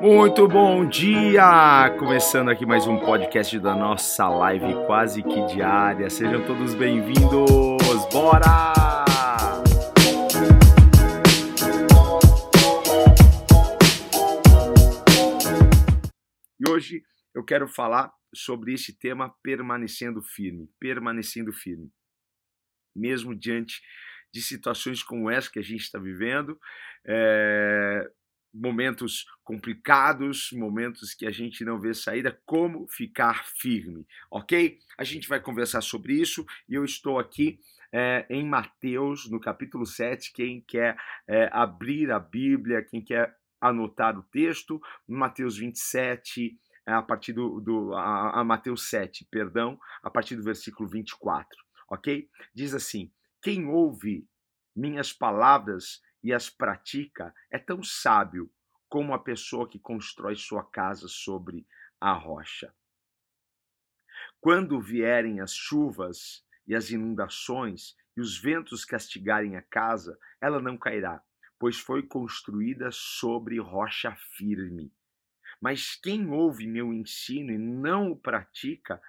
Muito 0.00 0.46
bom 0.46 0.86
dia! 0.86 1.90
Começando 1.98 2.50
aqui 2.50 2.66
mais 2.66 2.86
um 2.86 2.98
podcast 3.00 3.58
da 3.58 3.74
nossa 3.74 4.28
live 4.28 4.74
quase 4.86 5.22
que 5.22 5.46
diária. 5.46 6.10
Sejam 6.10 6.44
todos 6.46 6.74
bem-vindos! 6.74 7.80
Bora! 8.12 8.74
E 16.60 16.70
hoje 16.70 17.02
eu 17.34 17.42
quero 17.42 17.66
falar 17.66 18.12
sobre 18.34 18.74
esse 18.74 18.98
tema 18.98 19.34
permanecendo 19.42 20.22
firme, 20.22 20.68
permanecendo 20.78 21.52
firme. 21.52 21.90
Mesmo 22.94 23.34
diante 23.34 23.80
de 24.34 24.42
situações 24.42 25.00
como 25.00 25.30
essa 25.30 25.48
que 25.48 25.60
a 25.60 25.62
gente 25.62 25.82
está 25.82 25.96
vivendo, 25.96 26.58
é, 27.06 28.04
momentos 28.52 29.26
complicados, 29.44 30.50
momentos 30.52 31.14
que 31.14 31.24
a 31.24 31.30
gente 31.30 31.64
não 31.64 31.80
vê 31.80 31.94
saída, 31.94 32.36
como 32.44 32.88
ficar 32.88 33.46
firme, 33.46 34.04
ok? 34.28 34.76
A 34.98 35.04
gente 35.04 35.28
vai 35.28 35.38
conversar 35.38 35.82
sobre 35.82 36.14
isso 36.14 36.44
e 36.68 36.74
eu 36.74 36.84
estou 36.84 37.20
aqui 37.20 37.60
é, 37.92 38.26
em 38.28 38.44
Mateus, 38.44 39.30
no 39.30 39.38
capítulo 39.38 39.86
7. 39.86 40.32
Quem 40.32 40.60
quer 40.66 40.96
é, 41.28 41.48
abrir 41.52 42.10
a 42.10 42.18
Bíblia, 42.18 42.82
quem 42.82 43.00
quer 43.00 43.36
anotar 43.60 44.18
o 44.18 44.22
texto, 44.24 44.80
Mateus 45.06 45.56
27, 45.56 46.58
é, 46.88 46.92
a 46.92 47.02
partir 47.02 47.32
do, 47.32 47.60
do 47.60 47.94
a, 47.94 48.40
a 48.40 48.44
Mateus 48.44 48.88
7, 48.88 49.28
perdão, 49.30 49.78
a 50.02 50.10
partir 50.10 50.34
do 50.34 50.42
versículo 50.42 50.88
24, 50.88 51.48
ok? 51.88 52.28
Diz 52.52 52.74
assim: 52.74 53.12
Quem 53.44 53.66
ouve 53.66 54.26
minhas 54.74 55.12
palavras 55.12 56.02
e 56.22 56.32
as 56.32 56.48
pratica, 56.48 57.34
é 57.50 57.58
tão 57.58 57.82
sábio 57.82 58.50
como 58.88 59.12
a 59.12 59.18
pessoa 59.18 59.68
que 59.68 59.78
constrói 59.78 60.34
sua 60.34 60.64
casa 60.64 61.08
sobre 61.08 61.66
a 62.00 62.14
rocha. 62.14 62.74
Quando 64.40 64.80
vierem 64.80 65.42
as 65.42 65.52
chuvas 65.52 66.42
e 66.66 66.74
as 66.74 66.88
inundações 66.88 67.94
e 68.16 68.22
os 68.22 68.40
ventos 68.40 68.82
castigarem 68.82 69.56
a 69.56 69.62
casa, 69.62 70.18
ela 70.40 70.58
não 70.58 70.78
cairá, 70.78 71.22
pois 71.58 71.78
foi 71.78 72.02
construída 72.02 72.88
sobre 72.90 73.60
rocha 73.60 74.16
firme. 74.38 74.90
Mas 75.60 75.96
quem 75.96 76.30
ouve 76.30 76.66
meu 76.66 76.94
ensino 76.94 77.52
e 77.52 77.58
não 77.58 78.10
o 78.10 78.16
pratica 78.16 79.02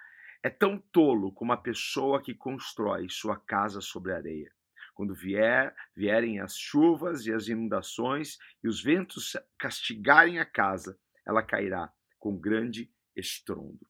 é 0.46 0.50
tão 0.50 0.78
tolo 0.78 1.32
como 1.32 1.52
a 1.52 1.56
pessoa 1.56 2.22
que 2.22 2.32
constrói 2.32 3.08
sua 3.10 3.36
casa 3.36 3.80
sobre 3.80 4.12
areia. 4.12 4.48
Quando 4.94 5.12
vier, 5.12 5.74
vierem 5.92 6.38
as 6.38 6.56
chuvas 6.56 7.26
e 7.26 7.32
as 7.32 7.48
inundações 7.48 8.38
e 8.62 8.68
os 8.68 8.80
ventos 8.80 9.36
castigarem 9.58 10.38
a 10.38 10.44
casa, 10.44 10.96
ela 11.26 11.42
cairá 11.42 11.92
com 12.16 12.38
grande 12.38 12.88
estrondo. 13.16 13.84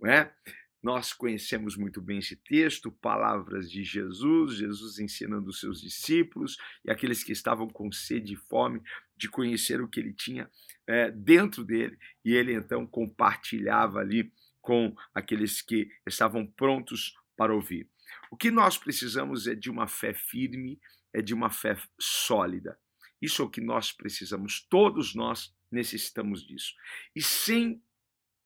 Não 0.00 0.10
é? 0.10 0.34
Nós 0.82 1.12
conhecemos 1.12 1.76
muito 1.76 2.00
bem 2.00 2.20
esse 2.20 2.36
texto, 2.36 2.90
palavras 2.90 3.70
de 3.70 3.84
Jesus, 3.84 4.56
Jesus 4.56 4.98
ensinando 4.98 5.50
os 5.50 5.60
seus 5.60 5.78
discípulos 5.78 6.56
e 6.86 6.90
aqueles 6.90 7.22
que 7.22 7.32
estavam 7.32 7.68
com 7.68 7.92
sede 7.92 8.32
e 8.32 8.36
fome 8.48 8.80
de 9.14 9.28
conhecer 9.28 9.82
o 9.82 9.88
que 9.88 10.00
ele 10.00 10.14
tinha 10.14 10.50
é, 10.86 11.10
dentro 11.10 11.62
dele, 11.62 11.98
e 12.24 12.32
ele 12.32 12.54
então 12.54 12.86
compartilhava 12.86 13.98
ali 13.98 14.32
com 14.68 14.94
aqueles 15.14 15.62
que 15.62 15.90
estavam 16.06 16.46
prontos 16.46 17.16
para 17.34 17.54
ouvir. 17.54 17.88
O 18.30 18.36
que 18.36 18.50
nós 18.50 18.76
precisamos 18.76 19.46
é 19.46 19.54
de 19.54 19.70
uma 19.70 19.86
fé 19.86 20.12
firme, 20.12 20.78
é 21.10 21.22
de 21.22 21.32
uma 21.32 21.48
fé 21.48 21.74
sólida. 21.98 22.78
Isso 23.18 23.40
é 23.40 23.46
o 23.46 23.48
que 23.48 23.62
nós 23.62 23.92
precisamos, 23.92 24.60
todos 24.68 25.14
nós 25.14 25.56
necessitamos 25.70 26.46
disso. 26.46 26.74
E 27.16 27.22
sem 27.22 27.82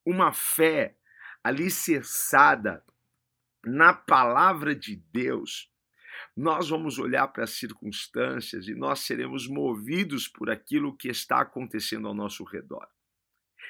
uma 0.07 0.33
fé 0.33 0.97
alicerçada 1.43 2.85
na 3.65 3.93
palavra 3.93 4.77
de 4.77 4.95
Deus, 4.95 5.73
nós 6.37 6.69
vamos 6.69 7.01
olhar 7.01 7.27
para 7.27 7.43
as 7.43 7.51
circunstâncias 7.51 8.69
e 8.69 8.77
nós 8.77 9.01
seremos 9.01 9.49
movidos 9.49 10.29
por 10.29 10.49
aquilo 10.51 10.97
que 10.97 11.09
está 11.09 11.41
acontecendo 11.41 12.07
ao 12.07 12.15
nosso 12.15 12.45
redor. 12.45 12.87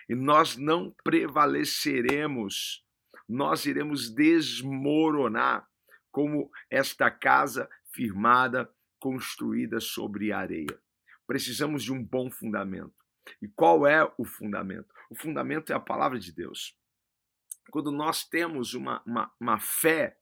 E 0.09 0.15
nós 0.15 0.57
não 0.57 0.95
prevaleceremos, 1.05 2.85
nós 3.29 3.67
iremos 3.67 4.11
desmoronar 4.11 5.67
como 6.11 6.51
esta 6.71 7.11
casa 7.11 7.69
firmada, 7.93 8.71
construída 9.01 9.81
sobre 9.81 10.33
areia. 10.33 10.79
Precisamos 11.27 11.83
de 11.83 11.93
um 11.93 12.05
bom 12.05 12.31
fundamento. 12.31 12.95
E 13.41 13.49
qual 13.49 13.87
é 13.87 14.05
o 14.19 14.25
fundamento? 14.25 14.93
O 15.11 15.15
fundamento 15.15 15.73
é 15.73 15.75
a 15.75 15.81
palavra 15.81 16.19
de 16.19 16.33
Deus. 16.33 16.77
Quando 17.71 17.91
nós 17.91 18.25
temos 18.25 18.75
uma, 18.75 19.03
uma, 19.07 19.33
uma 19.41 19.59
fé 19.59 20.19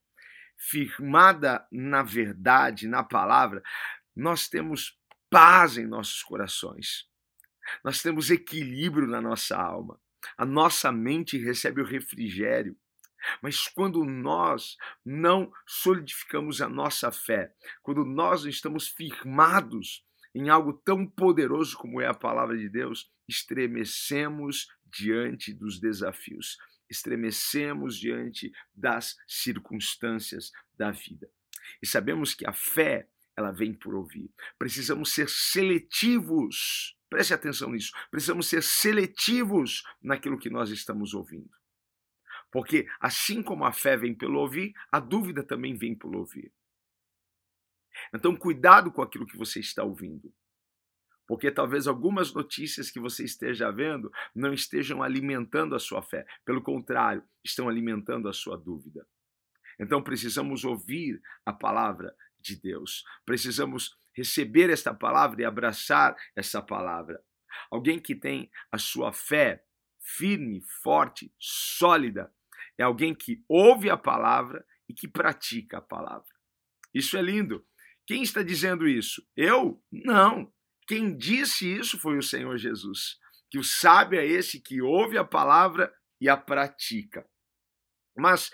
firmada 0.57 1.67
na 1.73 2.03
verdade, 2.03 2.87
na 2.87 3.03
palavra, 3.03 3.63
nós 4.15 4.49
temos 4.49 4.99
paz 5.31 5.77
em 5.77 5.87
nossos 5.87 6.23
corações. 6.23 7.10
Nós 7.85 8.03
temos 8.03 8.31
equilíbrio 8.31 9.07
na 9.07 9.21
nossa 9.21 9.57
alma. 9.57 10.01
A 10.37 10.45
nossa 10.45 10.93
mente 10.93 11.39
recebe 11.39 11.81
o 11.81 11.85
refrigério. 11.85 12.77
Mas 13.43 13.69
quando 13.69 14.05
nós 14.05 14.77
não 15.05 15.53
solidificamos 15.67 16.63
a 16.63 16.69
nossa 16.69 17.13
fé, 17.13 17.53
quando 17.83 18.05
nós 18.05 18.45
estamos 18.45 18.89
firmados 18.89 20.05
em 20.35 20.49
algo 20.49 20.73
tão 20.73 21.07
poderoso 21.07 21.77
como 21.77 22.01
é 22.01 22.07
a 22.07 22.15
palavra 22.15 22.57
de 22.57 22.69
Deus, 22.69 23.11
estremecemos 23.29 24.69
diante 24.87 25.53
dos 25.53 25.79
desafios, 25.79 26.57
estremecemos 26.89 27.97
diante 27.97 28.53
das 28.75 29.17
circunstâncias 29.27 30.51
da 30.77 30.91
vida. 30.91 31.31
E 31.83 31.87
sabemos 31.87 32.35
que 32.35 32.47
a 32.47 32.53
fé, 32.53 33.09
ela 33.37 33.53
vem 33.53 33.73
por 33.73 33.95
ouvir. 33.95 34.31
Precisamos 34.59 35.13
ser 35.13 35.29
seletivos. 35.29 36.97
Preste 37.11 37.35
atenção 37.35 37.73
nisso. 37.73 37.93
Precisamos 38.11 38.49
ser 38.49 38.63
seletivos 38.63 39.83
naquilo 40.01 40.39
que 40.39 40.49
nós 40.49 40.71
estamos 40.71 41.13
ouvindo. 41.13 41.51
Porque 42.53 42.87
assim 43.01 43.43
como 43.43 43.65
a 43.65 43.73
fé 43.73 43.97
vem 43.97 44.15
pelo 44.15 44.39
ouvir, 44.39 44.73
a 44.91 45.01
dúvida 45.01 45.43
também 45.43 45.77
vem 45.77 45.95
pelo 45.95 46.19
ouvir. 46.19 46.53
Então, 48.15 48.35
cuidado 48.37 48.93
com 48.93 49.03
aquilo 49.03 49.27
que 49.27 49.37
você 49.37 49.59
está 49.59 49.83
ouvindo. 49.83 50.33
Porque 51.27 51.51
talvez 51.51 51.87
algumas 51.87 52.33
notícias 52.33 52.91
que 52.91 52.99
você 52.99 53.25
esteja 53.25 53.71
vendo 53.71 54.11
não 54.35 54.53
estejam 54.53 55.03
alimentando 55.03 55.75
a 55.75 55.79
sua 55.79 56.03
fé. 56.03 56.25
Pelo 56.45 56.63
contrário, 56.63 57.23
estão 57.45 57.69
alimentando 57.69 58.29
a 58.29 58.33
sua 58.33 58.57
dúvida. 58.57 59.07
Então, 59.79 60.03
precisamos 60.03 60.65
ouvir 60.65 61.21
a 61.45 61.53
palavra 61.53 62.15
de 62.39 62.61
Deus. 62.61 63.05
Precisamos 63.25 63.97
receber 64.17 64.71
esta 64.71 64.95
palavra 64.95 65.43
e 65.43 65.45
abraçar 65.45 66.17
essa 66.37 66.63
palavra. 66.63 67.23
Alguém 67.71 67.99
que 67.99 68.15
tem 68.15 68.51
a 68.71 68.79
sua 68.79 69.13
fé 69.13 69.65
firme, 70.01 70.63
forte, 70.83 71.33
sólida, 71.39 72.33
é 72.79 72.83
alguém 72.83 73.15
que 73.15 73.45
ouve 73.49 73.91
a 73.91 73.97
palavra 73.97 74.65
e 74.89 74.95
que 74.95 75.07
pratica 75.07 75.79
a 75.79 75.83
palavra. 75.83 76.29
Isso 76.95 77.17
é 77.17 77.23
lindo. 77.23 77.65
Quem 78.07 78.23
está 78.23 78.43
dizendo 78.43 78.89
isso? 78.89 79.25
Eu? 79.37 79.83
Não. 79.93 80.53
Quem 80.87 81.17
disse 81.17 81.71
isso 81.71 81.99
foi 81.99 82.19
o 82.19 82.23
Senhor 82.23 82.57
Jesus. 82.59 83.19
Que 83.51 83.59
o 83.59 83.65
sábio 83.65 84.19
é 84.19 84.27
esse 84.27 84.61
que 84.61 84.83
ouve 84.83 85.17
a 85.17 85.25
palavra 85.25 85.93
e 86.21 86.29
a 86.29 86.37
pratica. 86.37 87.25
Mas 88.17 88.51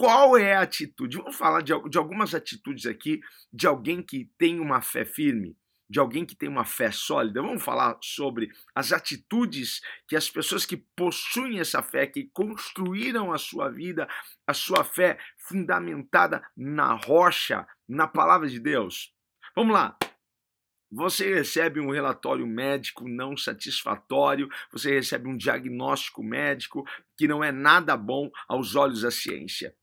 qual 0.00 0.34
é 0.34 0.54
a 0.54 0.62
atitude? 0.62 1.18
Vamos 1.18 1.36
falar 1.36 1.60
de, 1.60 1.74
de 1.90 1.98
algumas 1.98 2.34
atitudes 2.34 2.86
aqui 2.86 3.20
de 3.52 3.66
alguém 3.66 4.00
que 4.00 4.30
tem 4.38 4.58
uma 4.58 4.80
fé 4.80 5.04
firme 5.04 5.54
de 5.90 5.98
alguém 5.98 6.24
que 6.24 6.36
tem 6.36 6.48
uma 6.48 6.64
fé 6.64 6.92
sólida. 6.92 7.42
Vamos 7.42 7.64
falar 7.64 7.98
sobre 8.00 8.48
as 8.72 8.92
atitudes 8.92 9.80
que 10.06 10.14
as 10.14 10.30
pessoas 10.30 10.64
que 10.64 10.76
possuem 10.76 11.58
essa 11.58 11.82
fé, 11.82 12.06
que 12.06 12.30
construíram 12.32 13.32
a 13.32 13.38
sua 13.38 13.68
vida, 13.68 14.08
a 14.46 14.54
sua 14.54 14.84
fé 14.84 15.18
fundamentada 15.36 16.44
na 16.56 16.94
rocha, 16.94 17.66
na 17.88 18.06
palavra 18.06 18.48
de 18.48 18.60
Deus. 18.60 19.12
Vamos 19.56 19.74
lá. 19.74 19.98
Você 20.92 21.34
recebe 21.34 21.80
um 21.80 21.90
relatório 21.90 22.46
médico 22.46 23.08
não 23.08 23.36
satisfatório, 23.36 24.48
você 24.70 24.92
recebe 24.92 25.28
um 25.28 25.36
diagnóstico 25.36 26.22
médico 26.22 26.84
que 27.16 27.26
não 27.26 27.42
é 27.42 27.50
nada 27.50 27.96
bom 27.96 28.30
aos 28.46 28.76
olhos 28.76 29.02
da 29.02 29.10
ciência. 29.10 29.74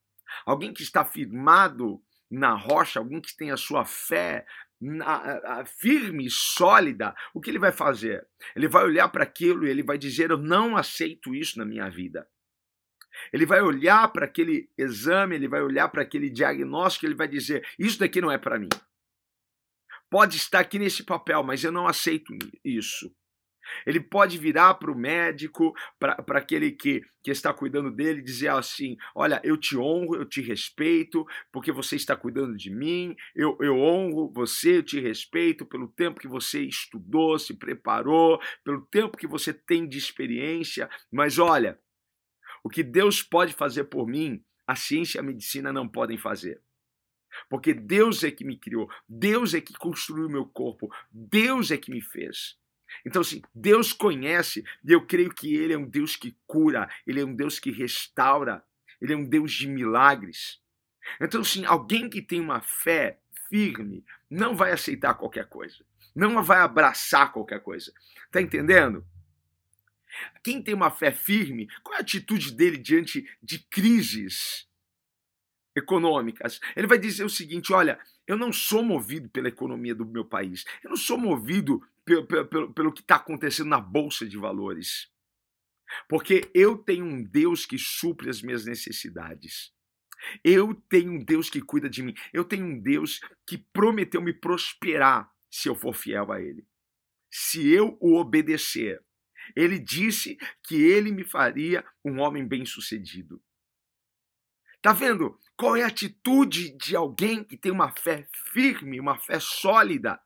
Alguém 0.45 0.73
que 0.73 0.83
está 0.83 1.03
firmado 1.05 2.01
na 2.29 2.53
rocha, 2.53 2.99
alguém 2.99 3.21
que 3.21 3.35
tem 3.35 3.51
a 3.51 3.57
sua 3.57 3.85
fé 3.85 4.45
na, 4.79 5.65
firme 5.65 6.27
e 6.27 6.29
sólida, 6.29 7.15
o 7.33 7.41
que 7.41 7.49
ele 7.49 7.59
vai 7.59 7.71
fazer? 7.71 8.27
Ele 8.55 8.67
vai 8.67 8.83
olhar 8.83 9.09
para 9.09 9.23
aquilo 9.23 9.65
e 9.65 9.69
ele 9.69 9.83
vai 9.83 9.97
dizer: 9.97 10.29
Eu 10.29 10.37
não 10.37 10.77
aceito 10.77 11.33
isso 11.33 11.57
na 11.57 11.65
minha 11.65 11.89
vida. 11.89 12.27
Ele 13.33 13.45
vai 13.45 13.61
olhar 13.61 14.07
para 14.09 14.25
aquele 14.25 14.69
exame, 14.77 15.35
ele 15.35 15.47
vai 15.47 15.61
olhar 15.61 15.89
para 15.89 16.03
aquele 16.03 16.29
diagnóstico, 16.29 17.05
ele 17.05 17.15
vai 17.15 17.27
dizer: 17.27 17.67
Isso 17.79 17.99
daqui 17.99 18.21
não 18.21 18.31
é 18.31 18.37
para 18.37 18.59
mim. 18.59 18.69
pode 20.09 20.37
estar 20.37 20.59
aqui 20.59 20.77
nesse 20.77 21.03
papel, 21.03 21.43
mas 21.43 21.63
eu 21.63 21.71
não 21.71 21.87
aceito 21.87 22.31
isso. 22.63 23.13
Ele 23.85 23.99
pode 23.99 24.37
virar 24.37 24.75
para 24.75 24.91
o 24.91 24.97
médico, 24.97 25.75
para 25.99 26.37
aquele 26.37 26.71
que, 26.71 27.01
que 27.23 27.31
está 27.31 27.53
cuidando 27.53 27.91
dele, 27.91 28.21
dizer 28.21 28.49
assim: 28.49 28.97
Olha, 29.15 29.41
eu 29.43 29.57
te 29.57 29.77
honro, 29.77 30.15
eu 30.15 30.25
te 30.25 30.41
respeito, 30.41 31.25
porque 31.51 31.71
você 31.71 31.95
está 31.95 32.15
cuidando 32.15 32.55
de 32.55 32.69
mim, 32.69 33.15
eu, 33.35 33.57
eu 33.61 33.77
honro 33.77 34.31
você, 34.31 34.77
eu 34.77 34.83
te 34.83 34.99
respeito 34.99 35.65
pelo 35.65 35.87
tempo 35.87 36.19
que 36.19 36.27
você 36.27 36.61
estudou, 36.61 37.37
se 37.37 37.53
preparou, 37.53 38.39
pelo 38.63 38.81
tempo 38.87 39.17
que 39.17 39.27
você 39.27 39.53
tem 39.53 39.87
de 39.87 39.97
experiência, 39.97 40.89
mas 41.11 41.39
olha, 41.39 41.79
o 42.63 42.69
que 42.69 42.83
Deus 42.83 43.21
pode 43.21 43.53
fazer 43.53 43.85
por 43.85 44.07
mim, 44.07 44.43
a 44.65 44.75
ciência 44.75 45.17
e 45.17 45.21
a 45.21 45.23
medicina 45.23 45.71
não 45.71 45.87
podem 45.87 46.17
fazer. 46.17 46.61
Porque 47.49 47.73
Deus 47.73 48.23
é 48.23 48.31
que 48.31 48.43
me 48.43 48.57
criou, 48.57 48.89
Deus 49.07 49.53
é 49.53 49.61
que 49.61 49.73
construiu 49.73 50.29
meu 50.29 50.45
corpo, 50.45 50.89
Deus 51.11 51.71
é 51.71 51.77
que 51.77 51.91
me 51.91 52.01
fez. 52.01 52.57
Então, 53.05 53.21
assim, 53.21 53.41
Deus 53.53 53.93
conhece, 53.93 54.63
e 54.83 54.91
eu 54.91 55.05
creio 55.05 55.33
que 55.33 55.55
Ele 55.55 55.73
é 55.73 55.77
um 55.77 55.85
Deus 55.85 56.15
que 56.15 56.35
cura, 56.45 56.89
Ele 57.05 57.21
é 57.21 57.25
um 57.25 57.35
Deus 57.35 57.59
que 57.59 57.71
restaura, 57.71 58.63
Ele 59.01 59.13
é 59.13 59.17
um 59.17 59.25
Deus 59.25 59.51
de 59.51 59.67
milagres. 59.67 60.61
Então, 61.21 61.41
assim, 61.41 61.65
alguém 61.65 62.09
que 62.09 62.21
tem 62.21 62.39
uma 62.39 62.61
fé 62.61 63.19
firme 63.49 64.03
não 64.29 64.55
vai 64.55 64.71
aceitar 64.71 65.13
qualquer 65.13 65.47
coisa, 65.47 65.85
não 66.15 66.43
vai 66.43 66.59
abraçar 66.59 67.31
qualquer 67.31 67.61
coisa. 67.61 67.93
Tá 68.31 68.41
entendendo? 68.41 69.05
Quem 70.43 70.61
tem 70.61 70.73
uma 70.73 70.91
fé 70.91 71.11
firme, 71.11 71.67
qual 71.83 71.95
é 71.95 71.97
a 71.97 72.01
atitude 72.01 72.51
dele 72.51 72.77
diante 72.77 73.29
de 73.41 73.59
crises 73.59 74.67
econômicas? 75.75 76.59
Ele 76.75 76.87
vai 76.87 76.97
dizer 76.97 77.23
o 77.23 77.29
seguinte: 77.29 77.73
olha, 77.73 77.99
eu 78.25 78.37
não 78.37 78.51
sou 78.51 78.83
movido 78.83 79.29
pela 79.29 79.47
economia 79.47 79.93
do 79.93 80.05
meu 80.05 80.25
país, 80.25 80.65
eu 80.83 80.89
não 80.89 80.97
sou 80.97 81.17
movido 81.17 81.85
pelo, 82.07 82.25
pelo, 82.25 82.73
pelo 82.73 82.93
que 82.93 83.01
está 83.01 83.17
acontecendo 83.17 83.67
na 83.67 83.81
bolsa 83.81 84.25
de 84.25 84.37
valores. 84.37 85.11
Porque 86.07 86.49
eu 86.53 86.77
tenho 86.77 87.05
um 87.05 87.21
Deus 87.21 87.65
que 87.65 87.77
supre 87.77 88.29
as 88.29 88.41
minhas 88.41 88.65
necessidades. 88.65 89.73
Eu 90.43 90.73
tenho 90.89 91.11
um 91.11 91.23
Deus 91.23 91.49
que 91.49 91.61
cuida 91.61 91.89
de 91.89 92.01
mim. 92.01 92.15
Eu 92.33 92.43
tenho 92.43 92.65
um 92.65 92.79
Deus 92.79 93.19
que 93.45 93.57
prometeu 93.57 94.21
me 94.21 94.33
prosperar 94.33 95.29
se 95.51 95.69
eu 95.69 95.75
for 95.75 95.93
fiel 95.93 96.31
a 96.31 96.41
Ele. 96.41 96.65
Se 97.29 97.67
eu 97.69 97.97
o 97.99 98.15
obedecer. 98.15 99.03
Ele 99.55 99.79
disse 99.79 100.37
que 100.63 100.75
ele 100.75 101.09
me 101.09 101.23
faria 101.23 101.85
um 102.03 102.19
homem 102.19 102.45
bem-sucedido. 102.45 103.41
Tá 104.81 104.91
vendo? 104.91 105.39
Qual 105.55 105.75
é 105.75 105.83
a 105.83 105.87
atitude 105.87 106.75
de 106.77 106.95
alguém 106.95 107.43
que 107.43 107.55
tem 107.55 107.71
uma 107.71 107.91
fé 107.91 108.27
firme, 108.51 108.99
uma 108.99 109.17
fé 109.17 109.39
sólida? 109.39 110.19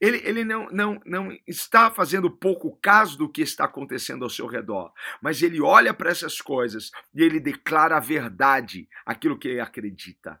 Ele, 0.00 0.20
ele 0.24 0.44
não, 0.44 0.68
não, 0.70 1.00
não 1.04 1.38
está 1.46 1.90
fazendo 1.90 2.30
pouco 2.30 2.76
caso 2.76 3.16
do 3.16 3.28
que 3.28 3.42
está 3.42 3.64
acontecendo 3.64 4.24
ao 4.24 4.30
seu 4.30 4.46
redor, 4.46 4.92
mas 5.20 5.42
ele 5.42 5.60
olha 5.60 5.94
para 5.94 6.10
essas 6.10 6.40
coisas 6.40 6.90
e 7.14 7.22
ele 7.22 7.40
declara 7.40 7.96
a 7.96 8.00
verdade, 8.00 8.88
aquilo 9.04 9.38
que 9.38 9.48
ele 9.48 9.60
acredita. 9.60 10.40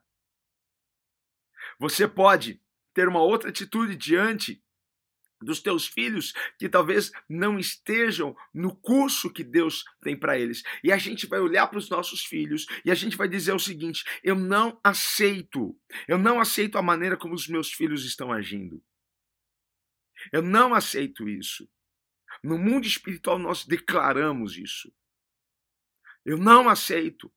Você 1.78 2.06
pode 2.06 2.60
ter 2.94 3.08
uma 3.08 3.20
outra 3.20 3.50
atitude 3.50 3.96
diante 3.96 4.62
dos 5.42 5.60
teus 5.60 5.86
filhos 5.86 6.32
que 6.58 6.68
talvez 6.68 7.10
não 7.28 7.58
estejam 7.58 8.36
no 8.54 8.74
curso 8.76 9.32
que 9.32 9.44
Deus 9.44 9.84
tem 10.02 10.16
para 10.16 10.38
eles. 10.38 10.62
E 10.82 10.92
a 10.92 10.96
gente 10.96 11.26
vai 11.26 11.40
olhar 11.40 11.66
para 11.66 11.78
os 11.78 11.90
nossos 11.90 12.24
filhos 12.24 12.66
e 12.84 12.90
a 12.90 12.94
gente 12.94 13.16
vai 13.16 13.28
dizer 13.28 13.52
o 13.52 13.58
seguinte: 13.58 14.04
eu 14.22 14.34
não 14.34 14.78
aceito, 14.82 15.76
eu 16.06 16.18
não 16.18 16.40
aceito 16.40 16.78
a 16.78 16.82
maneira 16.82 17.16
como 17.16 17.34
os 17.34 17.48
meus 17.48 17.72
filhos 17.72 18.04
estão 18.04 18.32
agindo. 18.32 18.82
Eu 20.30 20.42
não 20.42 20.74
aceito 20.74 21.28
isso. 21.28 21.68
No 22.42 22.58
mundo 22.58 22.86
espiritual 22.86 23.38
nós 23.38 23.64
declaramos 23.64 24.56
isso. 24.56 24.92
Eu 26.24 26.38
não 26.38 26.68
aceito. 26.68 27.32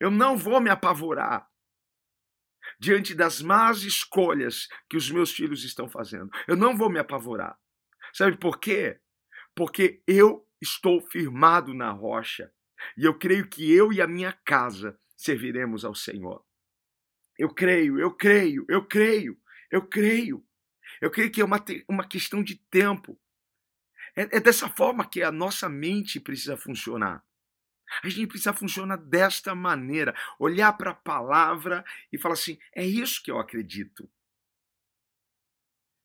Eu 0.00 0.10
não 0.10 0.36
vou 0.36 0.60
me 0.60 0.70
apavorar 0.70 1.48
diante 2.78 3.14
das 3.14 3.40
más 3.40 3.82
escolhas 3.82 4.68
que 4.88 4.96
os 4.96 5.10
meus 5.10 5.32
filhos 5.32 5.64
estão 5.64 5.88
fazendo. 5.88 6.30
Eu 6.46 6.56
não 6.56 6.76
vou 6.76 6.90
me 6.90 6.98
apavorar. 6.98 7.58
Sabe 8.12 8.36
por 8.36 8.58
quê? 8.58 9.00
Porque 9.54 10.02
eu 10.06 10.46
estou 10.60 11.00
firmado 11.00 11.74
na 11.74 11.90
rocha 11.90 12.52
e 12.96 13.04
eu 13.04 13.18
creio 13.18 13.48
que 13.48 13.72
eu 13.72 13.92
e 13.92 14.00
a 14.00 14.06
minha 14.06 14.32
casa 14.32 14.98
serviremos 15.16 15.84
ao 15.84 15.94
Senhor. 15.94 16.44
Eu 17.36 17.52
creio, 17.52 17.98
eu 17.98 18.14
creio, 18.14 18.64
eu 18.68 18.84
creio, 18.84 19.40
eu 19.70 19.86
creio. 19.86 20.44
Eu 21.00 21.10
creio 21.10 21.30
que 21.30 21.40
é 21.40 21.44
uma, 21.44 21.64
uma 21.88 22.06
questão 22.06 22.42
de 22.42 22.56
tempo. 22.70 23.18
É, 24.16 24.36
é 24.36 24.40
dessa 24.40 24.68
forma 24.68 25.08
que 25.08 25.22
a 25.22 25.30
nossa 25.30 25.68
mente 25.68 26.18
precisa 26.18 26.56
funcionar. 26.56 27.24
A 28.02 28.08
gente 28.08 28.26
precisa 28.26 28.52
funcionar 28.52 28.96
desta 28.96 29.54
maneira, 29.54 30.14
olhar 30.38 30.72
para 30.74 30.90
a 30.90 30.94
palavra 30.94 31.84
e 32.12 32.18
falar 32.18 32.34
assim: 32.34 32.58
é 32.74 32.84
isso 32.84 33.22
que 33.22 33.30
eu 33.30 33.38
acredito. 33.38 34.08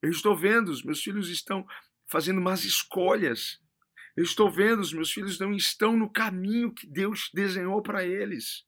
Eu 0.01 0.09
estou 0.09 0.35
vendo, 0.35 0.69
os 0.69 0.83
meus 0.83 1.01
filhos 1.01 1.29
estão 1.29 1.65
fazendo 2.07 2.41
más 2.41 2.63
escolhas. 2.63 3.61
Eu 4.15 4.23
estou 4.23 4.51
vendo, 4.51 4.79
os 4.79 4.93
meus 4.93 5.11
filhos 5.11 5.39
não 5.39 5.53
estão 5.53 5.97
no 5.97 6.09
caminho 6.09 6.73
que 6.73 6.85
Deus 6.85 7.29
desenhou 7.33 7.81
para 7.81 8.05
eles. 8.05 8.65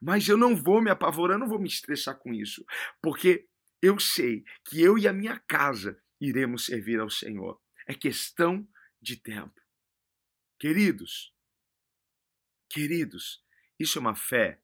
Mas 0.00 0.28
eu 0.28 0.36
não 0.36 0.56
vou 0.56 0.82
me 0.82 0.90
apavorar, 0.90 1.38
não 1.38 1.48
vou 1.48 1.58
me 1.58 1.68
estressar 1.68 2.18
com 2.18 2.32
isso, 2.32 2.64
porque 3.00 3.46
eu 3.82 3.98
sei 3.98 4.44
que 4.64 4.80
eu 4.80 4.98
e 4.98 5.06
a 5.06 5.12
minha 5.12 5.38
casa 5.38 6.00
iremos 6.20 6.66
servir 6.66 7.00
ao 7.00 7.10
Senhor. 7.10 7.60
É 7.86 7.94
questão 7.94 8.66
de 9.00 9.16
tempo. 9.16 9.60
Queridos, 10.58 11.34
queridos, 12.68 13.44
isso 13.78 13.98
é 13.98 14.00
uma 14.00 14.14
fé 14.14 14.60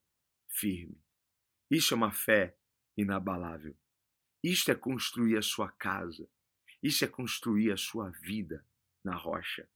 firme. 0.49 1.01
Isso 1.71 1.95
é 1.95 1.97
uma 1.97 2.13
fé 2.13 2.57
inabalável. 2.97 3.77
Isto 4.43 4.71
é 4.71 4.75
construir 4.75 5.37
a 5.37 5.43
sua 5.43 5.71
casa. 5.71 6.29
Isso 6.83 7.05
é 7.05 7.09
construir 7.09 7.71
a 7.71 7.77
sua 7.77 8.11
vida 8.11 8.67
na 9.05 9.15
rocha. 9.15 9.69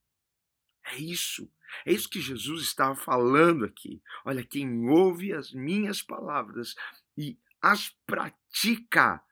É 0.84 0.96
isso. 0.96 1.52
É 1.84 1.92
isso 1.92 2.08
que 2.08 2.20
Jesus 2.20 2.62
estava 2.62 2.94
falando 2.94 3.64
aqui. 3.64 4.02
Olha, 4.24 4.44
quem 4.44 4.88
ouve 4.88 5.32
as 5.32 5.52
minhas 5.52 6.02
palavras 6.02 6.74
e 7.16 7.38
as 7.60 7.90
pratica 8.06 9.22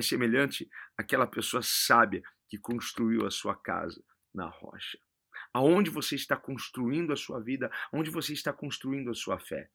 é 0.00 0.02
semelhante 0.02 0.68
àquela 0.96 1.26
pessoa 1.26 1.62
sábia 1.62 2.22
que 2.48 2.58
construiu 2.58 3.26
a 3.26 3.30
sua 3.30 3.54
casa 3.54 4.02
na 4.34 4.48
rocha. 4.48 4.98
Aonde 5.52 5.90
você 5.90 6.14
está 6.14 6.36
construindo 6.36 7.12
a 7.12 7.16
sua 7.16 7.40
vida, 7.40 7.70
onde 7.92 8.10
você 8.10 8.32
está 8.32 8.52
construindo 8.52 9.10
a 9.10 9.14
sua 9.14 9.38
fé? 9.38 9.70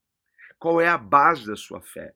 Qual 0.60 0.79
é 0.79 0.88
a 0.88 0.98
base 0.98 1.46
da 1.46 1.55
sua 1.55 1.82
fé? 1.82 2.13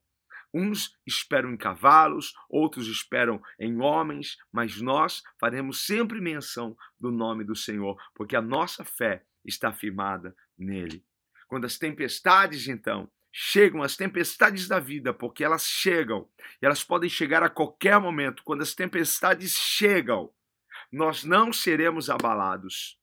Uns 0.54 0.98
esperam 1.06 1.52
em 1.52 1.58
cavalos, 1.58 2.34
outros 2.50 2.88
esperam 2.88 3.42
em 3.60 3.80
homens, 3.80 4.38
mas 4.52 4.82
nós 4.82 5.22
faremos 5.40 5.86
sempre 5.86 6.20
menção 6.20 6.76
do 7.00 7.12
nome 7.12 7.44
do 7.44 7.56
Senhor, 7.56 7.96
porque 8.16 8.36
a 8.36 8.42
nossa 8.42 8.84
fé 8.84 9.24
está 9.46 9.72
firmada 9.72 10.36
nele. 10.58 11.06
Quando 11.48 11.66
as 11.66 11.78
tempestades, 11.78 12.68
então, 12.68 13.10
chegam 13.32 13.84
as 13.84 13.96
tempestades 13.96 14.68
da 14.68 14.80
vida, 14.80 15.14
porque 15.14 15.44
elas 15.44 15.64
chegam, 15.64 16.28
elas 16.62 16.84
podem 16.84 17.10
chegar 17.10 17.44
a 17.44 17.50
qualquer 17.50 18.00
momento. 18.00 18.44
Quando 18.44 18.62
as 18.62 18.74
tempestades 18.74 19.54
chegam, 19.54 20.32
nós 20.92 21.24
não 21.24 21.54
seremos 21.54 22.10
abalados. 22.10 22.98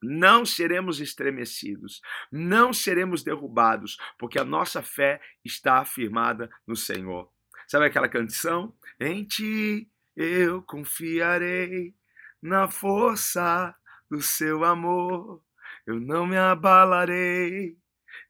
Não 0.00 0.46
seremos 0.46 1.00
estremecidos, 1.00 2.00
não 2.30 2.72
seremos 2.72 3.24
derrubados, 3.24 3.96
porque 4.16 4.38
a 4.38 4.44
nossa 4.44 4.80
fé 4.80 5.20
está 5.44 5.78
afirmada 5.78 6.48
no 6.64 6.76
Senhor. 6.76 7.28
Sabe 7.66 7.86
aquela 7.86 8.08
canção? 8.08 8.72
Em 9.00 9.24
ti 9.24 9.90
eu 10.14 10.62
confiarei, 10.62 11.94
na 12.40 12.68
força 12.68 13.74
do 14.08 14.22
seu 14.22 14.64
amor, 14.64 15.42
eu 15.84 15.98
não 15.98 16.26
me 16.26 16.36
abalarei 16.36 17.76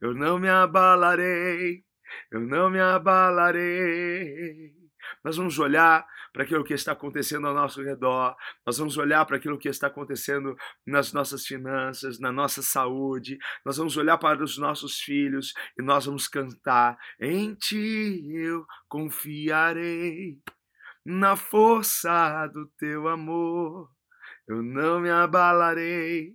eu 0.01 0.15
não 0.15 0.39
me 0.39 0.49
abalarei, 0.49 1.85
eu 2.31 2.41
não 2.41 2.71
me 2.71 2.81
abalarei. 2.81 4.73
Nós 5.25 5.37
vamos 5.37 5.59
olhar 5.59 6.07
para 6.33 6.45
aquilo 6.45 6.65
que 6.65 6.75
está 6.75 6.93
acontecendo 6.93 7.47
ao 7.47 7.55
nosso 7.55 7.83
redor, 7.83 8.37
nós 8.65 8.79
vamos 8.79 8.97
olhar 8.97 9.25
para 9.25 9.37
aquilo 9.37 9.59
que 9.59 9.69
está 9.69 9.87
acontecendo 9.89 10.57
nas 10.87 11.13
nossas 11.13 11.47
finanças, 11.47 12.21
na 12.21 12.31
nossa 12.31 12.63
saúde, 12.63 13.39
nós 13.65 13.77
vamos 13.77 13.97
olhar 13.97 14.19
para 14.19 14.43
os 14.43 14.59
nossos 14.59 15.01
filhos 15.01 15.53
e 15.79 15.83
nós 15.83 16.07
vamos 16.07 16.29
cantar: 16.29 16.97
Em 17.21 17.55
ti 17.55 18.23
eu 18.33 18.65
confiarei, 18.89 20.39
na 21.05 21.35
força 21.37 22.47
do 22.49 22.67
teu 22.79 23.09
amor, 23.09 23.91
eu 24.47 24.63
não 24.63 25.01
me 25.01 25.11
abalarei, 25.11 26.33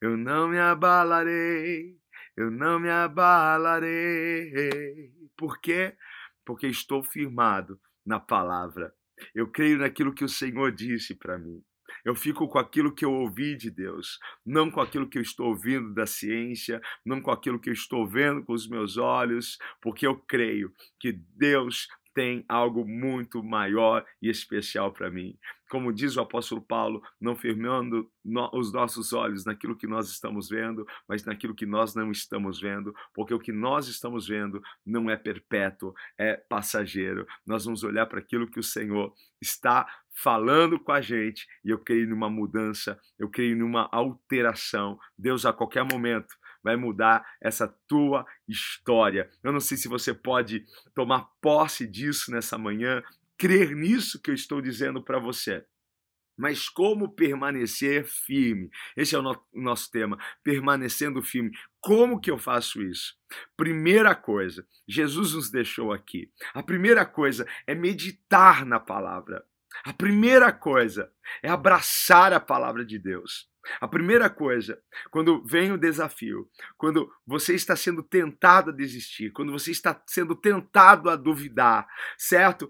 eu 0.00 0.16
não 0.16 0.48
me 0.48 0.58
abalarei 0.58 2.00
eu 2.36 2.50
não 2.50 2.78
me 2.78 2.90
abalarei. 2.90 4.50
Por 5.36 5.60
quê? 5.60 5.96
Porque 6.44 6.66
estou 6.66 7.02
firmado 7.02 7.80
na 8.04 8.18
palavra. 8.18 8.94
Eu 9.34 9.48
creio 9.48 9.78
naquilo 9.78 10.14
que 10.14 10.24
o 10.24 10.28
Senhor 10.28 10.72
disse 10.72 11.14
para 11.14 11.38
mim. 11.38 11.62
Eu 12.04 12.14
fico 12.14 12.48
com 12.48 12.58
aquilo 12.58 12.94
que 12.94 13.04
eu 13.04 13.12
ouvi 13.12 13.56
de 13.56 13.70
Deus, 13.70 14.18
não 14.46 14.70
com 14.70 14.80
aquilo 14.80 15.08
que 15.08 15.18
eu 15.18 15.22
estou 15.22 15.48
ouvindo 15.48 15.92
da 15.92 16.06
ciência, 16.06 16.80
não 17.04 17.20
com 17.20 17.30
aquilo 17.30 17.60
que 17.60 17.68
eu 17.68 17.74
estou 17.74 18.06
vendo 18.06 18.44
com 18.44 18.52
os 18.52 18.68
meus 18.68 18.96
olhos, 18.96 19.58
porque 19.82 20.06
eu 20.06 20.16
creio 20.16 20.72
que 20.98 21.12
Deus 21.12 21.88
tem 22.14 22.44
algo 22.48 22.86
muito 22.86 23.42
maior 23.42 24.04
e 24.20 24.28
especial 24.28 24.92
para 24.92 25.10
mim. 25.10 25.36
Como 25.70 25.92
diz 25.92 26.16
o 26.16 26.20
apóstolo 26.20 26.60
Paulo, 26.60 27.00
não 27.20 27.36
firmando 27.36 28.10
no, 28.24 28.50
os 28.52 28.72
nossos 28.72 29.12
olhos 29.12 29.44
naquilo 29.44 29.76
que 29.76 29.86
nós 29.86 30.10
estamos 30.10 30.48
vendo, 30.48 30.84
mas 31.08 31.24
naquilo 31.24 31.54
que 31.54 31.64
nós 31.64 31.94
não 31.94 32.10
estamos 32.10 32.60
vendo, 32.60 32.94
porque 33.14 33.32
o 33.32 33.38
que 33.38 33.52
nós 33.52 33.86
estamos 33.86 34.26
vendo 34.26 34.60
não 34.84 35.08
é 35.08 35.16
perpétuo, 35.16 35.94
é 36.18 36.36
passageiro. 36.36 37.26
Nós 37.46 37.64
vamos 37.64 37.84
olhar 37.84 38.06
para 38.06 38.18
aquilo 38.18 38.50
que 38.50 38.58
o 38.58 38.64
Senhor 38.64 39.14
está 39.40 39.86
falando 40.12 40.78
com 40.78 40.92
a 40.92 41.00
gente 41.00 41.46
e 41.64 41.70
eu 41.70 41.78
creio 41.78 42.08
numa 42.08 42.28
mudança, 42.28 42.98
eu 43.18 43.28
creio 43.28 43.56
numa 43.56 43.88
alteração. 43.92 44.98
Deus, 45.16 45.46
a 45.46 45.52
qualquer 45.52 45.84
momento, 45.84 46.34
vai 46.62 46.76
mudar 46.76 47.24
essa 47.40 47.68
tua 47.88 48.26
história. 48.46 49.30
Eu 49.42 49.52
não 49.52 49.60
sei 49.60 49.76
se 49.76 49.88
você 49.88 50.12
pode 50.12 50.64
tomar 50.94 51.28
posse 51.40 51.86
disso 51.86 52.30
nessa 52.30 52.58
manhã, 52.58 53.02
crer 53.40 53.74
nisso 53.74 54.20
que 54.20 54.30
eu 54.30 54.34
estou 54.34 54.60
dizendo 54.60 55.02
para 55.02 55.18
você. 55.18 55.64
Mas 56.36 56.68
como 56.68 57.14
permanecer 57.14 58.04
firme? 58.04 58.70
Esse 58.94 59.14
é 59.14 59.18
o 59.18 59.22
no 59.22 59.34
nosso 59.54 59.90
tema, 59.90 60.18
permanecendo 60.44 61.22
firme. 61.22 61.50
Como 61.80 62.20
que 62.20 62.30
eu 62.30 62.36
faço 62.36 62.82
isso? 62.82 63.14
Primeira 63.56 64.14
coisa, 64.14 64.66
Jesus 64.86 65.32
nos 65.32 65.50
deixou 65.50 65.90
aqui. 65.90 66.30
A 66.52 66.62
primeira 66.62 67.06
coisa 67.06 67.46
é 67.66 67.74
meditar 67.74 68.66
na 68.66 68.78
palavra. 68.78 69.42
A 69.84 69.92
primeira 69.94 70.52
coisa 70.52 71.10
é 71.42 71.48
abraçar 71.48 72.34
a 72.34 72.40
palavra 72.40 72.84
de 72.84 72.98
Deus. 72.98 73.50
A 73.80 73.86
primeira 73.86 74.30
coisa, 74.30 74.80
quando 75.10 75.44
vem 75.44 75.72
o 75.72 75.78
desafio, 75.78 76.48
quando 76.78 77.12
você 77.26 77.54
está 77.54 77.76
sendo 77.76 78.02
tentado 78.02 78.70
a 78.70 78.74
desistir, 78.74 79.30
quando 79.32 79.52
você 79.52 79.70
está 79.70 80.00
sendo 80.06 80.34
tentado 80.34 81.10
a 81.10 81.16
duvidar, 81.16 81.86
certo? 82.16 82.68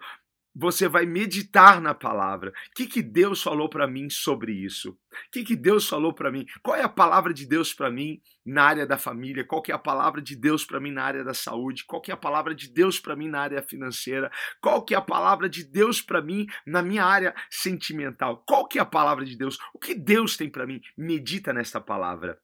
Você 0.54 0.88
vai 0.88 1.06
meditar 1.06 1.80
na 1.80 1.94
palavra. 1.94 2.50
O 2.50 2.74
que, 2.74 2.86
que 2.86 3.02
Deus 3.02 3.42
falou 3.42 3.68
para 3.68 3.86
mim 3.86 4.10
sobre 4.10 4.52
isso? 4.52 4.90
O 4.90 5.30
que, 5.30 5.44
que 5.44 5.56
Deus 5.56 5.88
falou 5.88 6.12
para 6.12 6.30
mim? 6.30 6.44
Qual 6.62 6.76
é 6.76 6.82
a 6.82 6.88
palavra 6.88 7.32
de 7.32 7.46
Deus 7.46 7.72
para 7.72 7.90
mim 7.90 8.20
na 8.44 8.64
área 8.64 8.86
da 8.86 8.98
família? 8.98 9.44
Qual 9.44 9.62
é 9.68 9.72
a 9.72 9.78
palavra 9.78 10.20
de 10.20 10.34
Deus 10.34 10.64
para 10.64 10.80
mim 10.80 10.90
na 10.90 11.04
área 11.04 11.24
da 11.24 11.34
saúde? 11.34 11.84
Qual 11.84 12.02
é 12.08 12.12
a 12.12 12.16
palavra 12.16 12.54
de 12.54 12.68
Deus 12.68 12.98
para 12.98 13.14
mim 13.14 13.28
na 13.28 13.40
área 13.40 13.62
financeira? 13.62 14.30
Qual 14.60 14.84
é 14.90 14.94
a 14.94 15.00
palavra 15.00 15.48
de 15.48 15.64
Deus 15.64 16.02
para 16.02 16.20
mim 16.20 16.46
na 16.66 16.82
minha 16.82 17.04
área 17.04 17.34
sentimental? 17.50 18.44
Qual 18.46 18.68
é 18.74 18.78
a 18.80 18.84
palavra 18.84 19.24
de 19.24 19.36
Deus? 19.36 19.58
O 19.72 19.78
que 19.78 19.94
Deus 19.94 20.36
tem 20.36 20.50
para 20.50 20.66
mim? 20.66 20.80
Medita 20.96 21.52
nesta 21.52 21.80
palavra. 21.80 22.38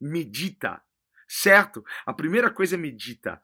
Medita. 0.00 0.80
Certo? 1.26 1.84
A 2.06 2.14
primeira 2.14 2.50
coisa 2.50 2.76
é 2.76 2.78
medita 2.78 3.42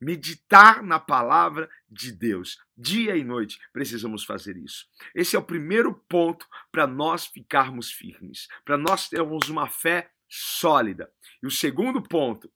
meditar 0.00 0.82
na 0.82 0.98
palavra 0.98 1.68
de 1.88 2.10
Deus. 2.10 2.58
Dia 2.76 3.16
e 3.16 3.22
noite 3.22 3.58
precisamos 3.72 4.24
fazer 4.24 4.56
isso. 4.56 4.86
Esse 5.14 5.36
é 5.36 5.38
o 5.38 5.44
primeiro 5.44 5.94
ponto 6.08 6.46
para 6.72 6.86
nós 6.86 7.26
ficarmos 7.26 7.92
firmes, 7.92 8.48
para 8.64 8.78
nós 8.78 9.08
termos 9.08 9.48
uma 9.48 9.68
fé 9.68 10.10
sólida. 10.28 11.12
E 11.42 11.46
o 11.46 11.50
segundo 11.50 12.02
ponto 12.02 12.50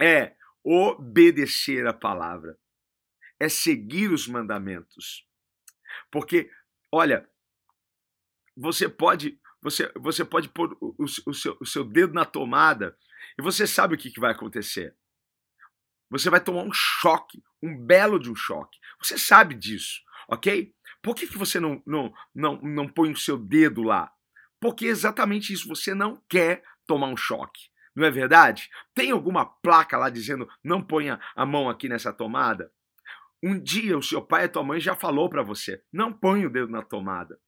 é 0.00 0.34
obedecer 0.62 1.86
a 1.86 1.92
palavra, 1.92 2.58
é 3.38 3.48
seguir 3.48 4.10
os 4.10 4.28
mandamentos. 4.28 5.26
Porque, 6.10 6.50
olha, 6.92 7.28
você 8.56 8.88
pode 8.88 9.40
você, 9.62 9.92
você 9.96 10.24
pode 10.24 10.48
pôr 10.48 10.74
o, 10.80 10.94
o, 11.26 11.34
seu, 11.34 11.56
o 11.60 11.66
seu 11.66 11.84
dedo 11.84 12.14
na 12.14 12.24
tomada 12.24 12.96
e 13.38 13.42
você 13.42 13.66
sabe 13.66 13.94
o 13.94 13.98
que, 13.98 14.10
que 14.10 14.20
vai 14.20 14.32
acontecer 14.32 14.96
você 16.10 16.28
vai 16.28 16.40
tomar 16.40 16.62
um 16.62 16.72
choque, 16.72 17.42
um 17.62 17.76
belo 17.76 18.18
de 18.18 18.30
um 18.30 18.34
choque. 18.34 18.78
Você 18.98 19.16
sabe 19.16 19.54
disso, 19.54 20.00
ok? 20.28 20.72
Por 21.02 21.14
que, 21.14 21.26
que 21.26 21.38
você 21.38 21.58
não, 21.58 21.82
não, 21.86 22.12
não, 22.34 22.60
não 22.60 22.88
põe 22.88 23.10
o 23.12 23.16
seu 23.16 23.38
dedo 23.38 23.82
lá? 23.82 24.12
Porque 24.60 24.86
exatamente 24.86 25.52
isso, 25.52 25.68
você 25.68 25.94
não 25.94 26.22
quer 26.28 26.62
tomar 26.86 27.06
um 27.06 27.16
choque. 27.16 27.70
Não 27.94 28.06
é 28.06 28.10
verdade? 28.10 28.68
Tem 28.94 29.10
alguma 29.10 29.44
placa 29.44 29.96
lá 29.96 30.10
dizendo 30.10 30.48
não 30.62 30.82
ponha 30.82 31.18
a 31.34 31.46
mão 31.46 31.68
aqui 31.68 31.88
nessa 31.88 32.12
tomada? 32.12 32.70
Um 33.42 33.58
dia 33.58 33.96
o 33.96 34.02
seu 34.02 34.20
pai 34.20 34.42
e 34.42 34.44
a 34.44 34.48
tua 34.48 34.62
mãe 34.62 34.78
já 34.78 34.94
falou 34.94 35.28
para 35.30 35.42
você, 35.42 35.82
não 35.92 36.12
ponha 36.12 36.46
o 36.46 36.50
dedo 36.50 36.70
na 36.70 36.82
tomada. 36.82 37.40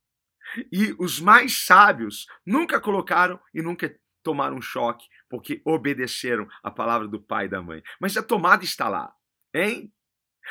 E 0.73 0.95
os 0.99 1.21
mais 1.21 1.65
sábios 1.65 2.27
nunca 2.45 2.81
colocaram 2.81 3.39
e 3.55 3.63
nunca 3.63 3.95
tomaram 4.23 4.57
um 4.57 4.63
choque 4.63 5.07
porque 5.29 5.61
obedeceram 5.65 6.49
a 6.63 6.71
palavra 6.71 7.09
do 7.09 7.21
pai 7.21 7.47
e 7.47 7.49
da 7.49 7.63
mãe. 7.63 7.83
Mas 8.01 8.17
a 8.17 8.23
tomada 8.23 8.65
está 8.65 8.89
lá, 8.89 9.15
hein? 9.55 9.93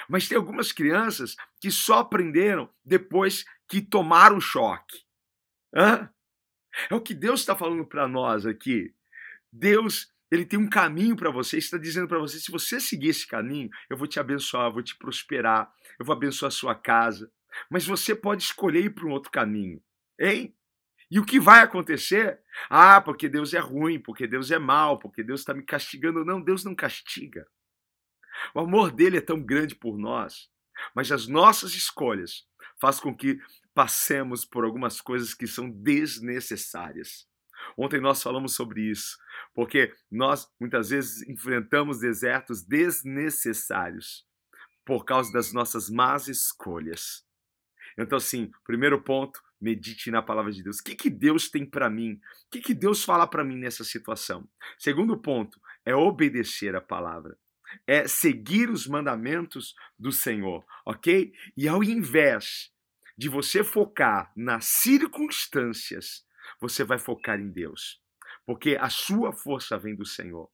Mas 0.10 0.28
tem 0.28 0.38
algumas 0.38 0.72
crianças 0.72 1.36
que 1.60 1.70
só 1.70 2.00
aprenderam 2.00 2.70
depois 2.84 3.46
que 3.68 3.82
tomaram 3.82 4.38
um 4.38 4.42
choque. 4.42 5.04
Hã? 5.76 6.10
É 6.90 6.96
o 6.96 7.02
que 7.02 7.14
Deus 7.14 7.42
está 7.42 7.56
falando 7.56 7.86
para 7.86 8.08
nós 8.08 8.46
aqui. 8.46 8.94
Deus, 9.52 10.10
ele 10.32 10.46
tem 10.46 10.58
um 10.58 10.70
caminho 10.70 11.16
para 11.16 11.30
você, 11.30 11.58
está 11.58 11.78
dizendo 11.78 12.08
para 12.08 12.20
você: 12.20 12.40
se 12.40 12.52
você 12.52 12.80
seguir 12.80 13.10
esse 13.10 13.28
caminho, 13.28 13.70
eu 13.90 13.98
vou 13.98 14.08
te 14.08 14.20
abençoar, 14.20 14.72
vou 14.72 14.82
te 14.82 14.98
prosperar, 14.98 15.72
eu 16.00 16.06
vou 16.06 16.16
abençoar 16.16 16.48
a 16.48 16.52
sua 16.52 16.76
casa. 16.76 17.32
Mas 17.70 17.86
você 17.86 18.16
pode 18.16 18.44
escolher 18.44 18.86
ir 18.86 18.92
para 18.92 19.06
um 19.06 19.12
outro 19.12 19.32
caminho, 19.32 19.82
hein? 20.20 20.56
E 21.12 21.20
o 21.20 21.26
que 21.26 21.42
vai 21.42 21.60
acontecer? 21.60 22.40
Ah, 22.70 23.02
porque 23.02 23.28
Deus 23.28 23.54
é 23.54 23.60
ruim, 23.60 24.00
porque 24.00 24.26
Deus 24.26 24.50
é 24.50 24.58
mal, 24.58 24.98
porque 24.98 25.22
Deus 25.22 25.42
está 25.42 25.54
me 25.54 25.62
castigando. 25.62 26.24
Não, 26.24 26.42
Deus 26.42 26.64
não 26.64 26.74
castiga. 26.74 27.46
O 28.56 28.62
amor 28.62 28.92
dele 28.92 29.18
é 29.18 29.22
tão 29.22 29.44
grande 29.44 29.76
por 29.76 29.98
nós, 29.98 30.50
mas 30.96 31.12
as 31.12 31.28
nossas 31.28 31.74
escolhas 31.74 32.48
fazem 32.80 33.04
com 33.04 33.16
que 33.16 33.38
passemos 33.74 34.46
por 34.46 34.64
algumas 34.64 35.02
coisas 35.02 35.34
que 35.34 35.48
são 35.48 35.70
desnecessárias. 35.70 37.28
Ontem 37.78 38.00
nós 38.00 38.24
falamos 38.24 38.56
sobre 38.56 38.82
isso, 38.90 39.18
porque 39.54 39.94
nós 40.10 40.50
muitas 40.60 40.90
vezes 40.90 41.28
enfrentamos 41.28 42.00
desertos 42.00 42.64
desnecessários 42.64 44.26
por 44.86 45.04
causa 45.04 45.32
das 45.32 45.52
nossas 45.52 45.90
más 45.90 46.30
escolhas. 46.30 47.26
Então, 47.98 48.18
assim, 48.18 48.50
primeiro 48.66 49.02
ponto, 49.02 49.42
medite 49.62 50.10
na 50.10 50.22
palavra 50.22 50.52
de 50.52 50.64
Deus. 50.64 50.80
O 50.80 50.84
que, 50.84 50.96
que 50.96 51.10
Deus 51.10 51.50
tem 51.50 51.66
para 51.66 51.90
mim? 51.90 52.14
O 52.14 52.50
que, 52.52 52.62
que 52.62 52.74
Deus 52.74 53.04
fala 53.04 53.28
para 53.28 53.44
mim 53.44 53.58
nessa 53.58 53.84
situação? 53.84 54.50
Segundo 54.78 55.18
ponto 55.18 55.60
é 55.86 55.96
obedecer 55.96 56.76
a 56.76 56.82
palavra. 56.82 57.38
É 57.88 58.08
seguir 58.08 58.70
os 58.70 58.88
mandamentos 58.88 59.76
do 59.98 60.12
Senhor, 60.12 60.66
ok? 60.86 61.32
E 61.56 61.68
ao 61.68 61.84
invés 61.84 62.72
de 63.18 63.30
você 63.30 63.64
focar 63.64 64.32
nas 64.36 64.66
circunstâncias, 64.66 66.26
você 66.60 66.84
vai 66.84 66.98
focar 66.98 67.40
em 67.40 67.50
Deus. 67.50 68.02
Porque 68.46 68.78
a 68.80 68.90
sua 68.90 69.32
força 69.32 69.78
vem 69.78 69.96
do 69.96 70.06
Senhor. 70.06 70.50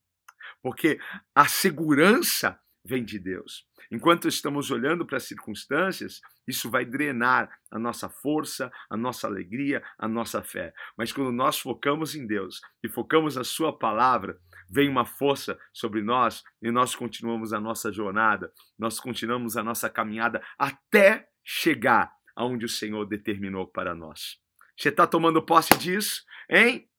Porque 0.61 0.99
a 1.33 1.47
segurança 1.47 2.59
vem 2.87 3.03
de 3.03 3.19
Deus. 3.19 3.67
Enquanto 3.91 4.27
estamos 4.27 4.71
olhando 4.71 5.05
para 5.05 5.17
as 5.17 5.23
circunstâncias, 5.23 6.21
isso 6.47 6.69
vai 6.69 6.85
drenar 6.85 7.49
a 7.69 7.77
nossa 7.77 8.09
força, 8.09 8.71
a 8.89 8.95
nossa 8.95 9.27
alegria, 9.27 9.83
a 9.97 10.07
nossa 10.07 10.41
fé. 10.41 10.73
Mas 10.97 11.11
quando 11.11 11.31
nós 11.31 11.59
focamos 11.59 12.15
em 12.15 12.25
Deus 12.25 12.61
e 12.83 12.87
focamos 12.87 13.35
na 13.35 13.43
Sua 13.43 13.77
palavra, 13.77 14.39
vem 14.69 14.89
uma 14.89 15.05
força 15.05 15.59
sobre 15.73 16.01
nós 16.01 16.43
e 16.61 16.71
nós 16.71 16.95
continuamos 16.95 17.53
a 17.53 17.59
nossa 17.59 17.91
jornada, 17.91 18.51
nós 18.79 18.99
continuamos 18.99 19.57
a 19.57 19.63
nossa 19.63 19.89
caminhada 19.89 20.41
até 20.57 21.27
chegar 21.43 22.11
aonde 22.35 22.65
o 22.65 22.69
Senhor 22.69 23.05
determinou 23.05 23.67
para 23.67 23.93
nós. 23.93 24.37
Você 24.77 24.89
está 24.89 25.07
tomando 25.07 25.41
posse 25.41 25.77
disso, 25.77 26.23
hein? 26.49 26.89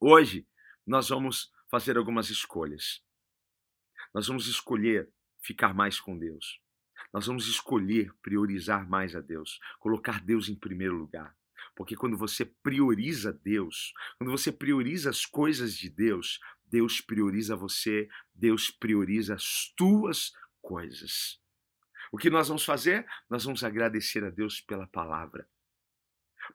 Hoje 0.00 0.46
nós 0.86 1.08
vamos 1.08 1.50
fazer 1.70 1.96
algumas 1.96 2.28
escolhas. 2.28 3.02
Nós 4.14 4.28
vamos 4.28 4.46
escolher 4.46 5.10
ficar 5.42 5.74
mais 5.74 5.98
com 5.98 6.16
Deus. 6.16 6.60
Nós 7.12 7.26
vamos 7.26 7.48
escolher 7.48 8.14
priorizar 8.22 8.88
mais 8.88 9.16
a 9.16 9.20
Deus, 9.20 9.58
colocar 9.80 10.20
Deus 10.20 10.48
em 10.48 10.54
primeiro 10.54 10.96
lugar. 10.96 11.36
Porque 11.74 11.96
quando 11.96 12.16
você 12.16 12.44
prioriza 12.44 13.32
Deus, 13.32 13.92
quando 14.16 14.30
você 14.30 14.52
prioriza 14.52 15.10
as 15.10 15.26
coisas 15.26 15.76
de 15.76 15.90
Deus, 15.90 16.38
Deus 16.64 17.00
prioriza 17.00 17.56
você, 17.56 18.08
Deus 18.32 18.70
prioriza 18.70 19.34
as 19.34 19.72
tuas 19.76 20.32
coisas. 20.62 21.40
O 22.12 22.16
que 22.16 22.30
nós 22.30 22.46
vamos 22.46 22.64
fazer? 22.64 23.04
Nós 23.28 23.44
vamos 23.44 23.64
agradecer 23.64 24.22
a 24.24 24.30
Deus 24.30 24.60
pela 24.60 24.86
palavra. 24.86 25.48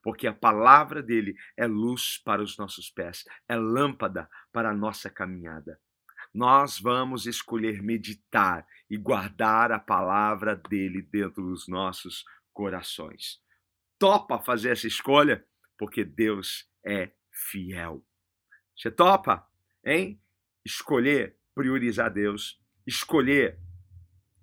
Porque 0.01 0.28
a 0.28 0.34
palavra 0.34 1.04
dele 1.04 1.36
é 1.58 1.68
luz 1.68 2.18
para 2.24 2.42
os 2.42 2.58
nossos 2.58 2.89
pés, 2.89 3.25
é 3.50 3.56
lâmpada 3.58 4.30
para 4.54 4.70
a 4.70 4.74
nossa 4.74 5.10
caminhada 5.10 5.80
nós 6.39 6.79
vamos 6.79 7.25
escolher 7.25 7.84
meditar 7.84 8.65
e 8.89 8.96
guardar 8.96 9.74
a 9.74 9.77
palavra 9.77 10.55
dele 10.55 11.01
dentro 11.01 11.43
dos 11.43 11.67
nossos 11.67 12.24
corações. 12.53 13.41
Topa 14.00 14.39
fazer 14.39 14.69
essa 14.69 14.88
escolha? 14.88 15.46
Porque 15.77 16.05
Deus 16.05 16.65
é 16.81 17.12
fiel. 17.29 18.05
Você 18.74 18.89
topa, 18.89 19.46
hein? 19.84 20.24
Escolher 20.63 21.38
priorizar 21.53 22.10
Deus, 22.10 22.58
escolher 22.88 23.60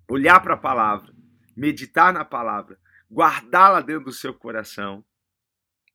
olhar 0.07 0.39
para 0.39 0.53
a 0.53 0.57
palavra, 0.57 1.11
meditar 1.55 2.13
na 2.13 2.23
palavra, 2.23 2.79
guardá-la 3.11 3.81
dentro 3.81 4.05
do 4.05 4.13
seu 4.13 4.35
coração. 4.35 5.03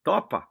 Topa? 0.03 0.49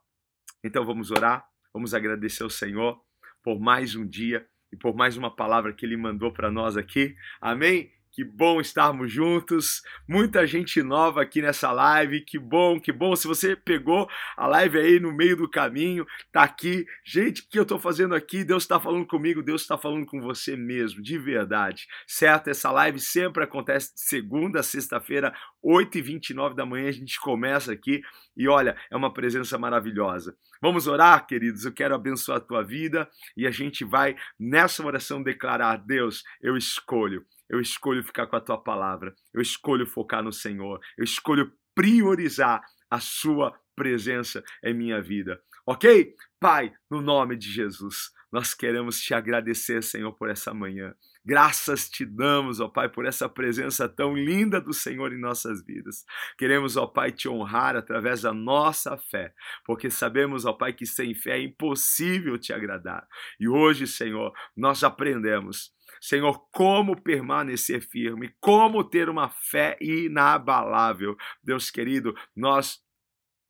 Então 0.64 0.86
vamos 0.86 1.12
orar, 1.12 1.46
vamos 1.74 1.94
agradecer 1.94 2.44
ao 2.44 2.50
Senhor 2.50 3.04
por 3.44 3.60
mais 3.60 3.96
um 3.98 4.08
dia 4.08 4.50
e 4.72 4.76
por 4.78 4.96
mais 4.96 5.18
uma 5.18 5.34
palavra 5.34 5.74
que 5.74 5.86
Ele 5.86 5.98
mandou 5.98 6.32
para 6.32 6.52
nós 6.52 6.78
aqui. 6.78 7.16
Amém? 7.40 7.92
Que 8.14 8.26
bom 8.26 8.60
estarmos 8.60 9.10
juntos. 9.10 9.82
Muita 10.06 10.46
gente 10.46 10.84
nova 10.84 11.22
aqui 11.22 11.42
nessa 11.42 11.72
live. 11.72 12.20
Que 12.26 12.38
bom, 12.38 12.78
que 12.78 12.92
bom. 12.92 13.16
Se 13.16 13.26
você 13.26 13.56
pegou 13.56 14.10
a 14.36 14.48
live 14.48 14.80
aí 14.80 15.00
no 15.00 15.16
meio 15.16 15.38
do 15.38 15.50
caminho, 15.50 16.06
tá 16.30 16.44
aqui. 16.44 16.86
Gente, 17.06 17.42
o 17.42 17.50
que 17.50 17.58
eu 17.58 17.66
tô 17.66 17.80
fazendo 17.80 18.14
aqui? 18.14 18.44
Deus 18.44 18.64
está 18.64 18.82
falando 18.82 19.08
comigo, 19.08 19.42
Deus 19.42 19.62
está 19.62 19.78
falando 19.78 20.06
com 20.06 20.20
você 20.20 20.58
mesmo, 20.58 21.02
de 21.02 21.18
verdade. 21.18 21.88
Certo? 22.06 22.50
Essa 22.50 22.70
live 22.70 23.00
sempre 23.00 23.46
acontece 23.46 23.94
de 23.94 24.02
segunda 24.02 24.60
a 24.60 24.64
sexta-feira, 24.64 25.34
8h29 25.64 26.54
da 26.54 26.66
manhã. 26.66 26.90
A 26.90 26.92
gente 26.92 27.18
começa 27.18 27.72
aqui 27.72 28.02
e 28.36 28.46
olha, 28.48 28.76
é 28.92 28.98
uma 28.98 29.14
presença 29.14 29.58
maravilhosa. 29.58 30.36
Vamos 30.62 30.86
orar, 30.86 31.26
queridos. 31.26 31.64
Eu 31.64 31.74
quero 31.74 31.96
abençoar 31.96 32.40
a 32.40 32.42
tua 32.42 32.62
vida 32.62 33.10
e 33.38 33.48
a 33.48 33.52
gente 33.52 33.86
vai 33.86 34.18
nessa 34.38 34.86
oração 34.86 35.24
declarar: 35.24 35.78
Deus, 35.78 36.24
eu 36.42 36.58
escolho 36.58 37.26
eu 37.52 37.60
escolho 37.60 38.04
ficar 38.04 38.28
com 38.28 38.38
a 38.38 38.42
tua 38.42 38.58
palavra, 38.58 39.14
eu 39.34 39.42
escolho 39.42 39.86
focar 39.86 40.24
no 40.24 40.32
Senhor, 40.32 40.80
eu 40.98 41.04
escolho 41.04 41.52
priorizar 41.76 42.62
a 42.90 43.00
sua 43.00 43.54
presença 43.76 44.42
em 44.64 44.74
minha 44.74 45.02
vida. 45.02 45.42
Ok? 45.68 46.16
Pai, 46.40 46.74
no 46.90 47.02
nome 47.02 47.36
de 47.36 47.52
Jesus, 47.52 48.12
nós 48.32 48.54
queremos 48.54 49.02
te 49.02 49.14
agradecer, 49.14 49.84
Senhor, 49.84 50.14
por 50.14 50.30
essa 50.30 50.54
manhã. 50.54 50.96
Graças 51.24 51.88
te 51.88 52.04
damos, 52.04 52.60
ó 52.60 52.68
Pai, 52.68 52.90
por 52.90 53.06
essa 53.06 53.30
presença 53.30 53.88
tão 53.88 54.16
linda 54.16 54.60
do 54.60 54.74
Senhor 54.74 55.14
em 55.14 55.20
nossas 55.20 55.64
vidas. 55.64 56.04
Queremos, 56.36 56.78
ó 56.78 56.88
Pai, 56.88 57.12
te 57.12 57.30
honrar 57.30 57.76
através 57.76 58.24
da 58.24 58.34
nossa 58.34 58.98
fé, 58.98 59.32
porque 59.64 59.92
sabemos, 59.92 60.46
ó 60.46 60.54
Pai, 60.54 60.74
que 60.74 60.86
sem 60.86 61.14
fé 61.14 61.38
é 61.38 61.44
impossível 61.44 62.40
te 62.40 62.54
agradar. 62.54 63.06
E 63.40 63.48
hoje, 63.48 63.86
Senhor, 63.86 64.34
nós 64.58 64.84
aprendemos 64.84 65.72
Senhor, 66.02 66.48
como 66.52 67.00
permanecer 67.00 67.82
firme, 67.82 68.34
como 68.40 68.84
ter 68.84 69.08
uma 69.08 69.30
fé 69.30 69.78
inabalável. 69.80 71.16
Deus 71.44 71.70
querido, 71.70 72.16
nós 72.36 72.82